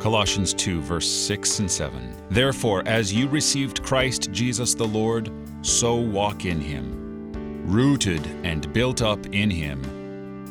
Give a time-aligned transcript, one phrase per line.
[0.00, 2.14] Colossians 2, verse 6 and 7.
[2.30, 5.30] Therefore, as you received Christ Jesus the Lord,
[5.62, 7.32] so walk in him,
[7.66, 9.82] rooted and built up in him,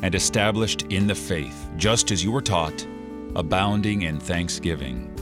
[0.02, 2.86] and established in the faith, just as you were taught,
[3.34, 5.14] abounding in thanksgiving.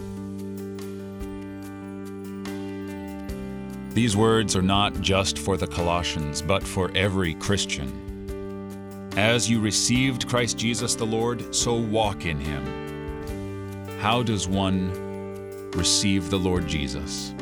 [3.90, 9.12] These words are not just for the Colossians, but for every Christian.
[9.16, 12.85] As you received Christ Jesus the Lord, so walk in him.
[14.06, 14.92] How does one
[15.72, 17.34] receive the Lord Jesus?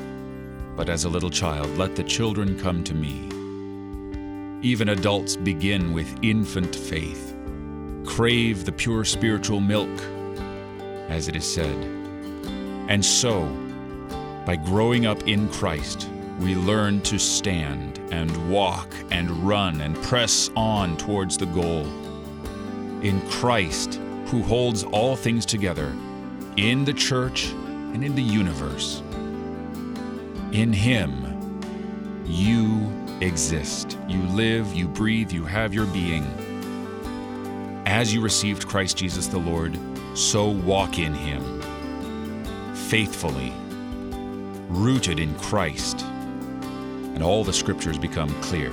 [0.76, 3.28] But as a little child, let the children come to me.
[4.66, 7.36] Even adults begin with infant faith.
[8.06, 9.90] Crave the pure spiritual milk,
[11.10, 11.76] as it is said.
[12.88, 13.44] And so,
[14.46, 16.08] by growing up in Christ,
[16.40, 21.84] we learn to stand and walk and run and press on towards the goal.
[23.02, 25.94] In Christ, who holds all things together,
[26.56, 29.02] in the church and in the universe.
[30.52, 31.60] In Him,
[32.26, 33.98] you exist.
[34.08, 36.24] You live, you breathe, you have your being.
[37.86, 39.78] As you received Christ Jesus the Lord,
[40.14, 41.62] so walk in Him,
[42.74, 43.52] faithfully,
[44.68, 46.04] rooted in Christ
[47.14, 48.72] and all the scriptures become clear.